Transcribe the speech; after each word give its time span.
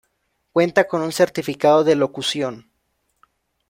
Cuenta 0.51 0.87
con 0.87 1.03
un 1.03 1.11
certificado 1.11 1.83
de 1.83 1.93
locución. 1.93 2.71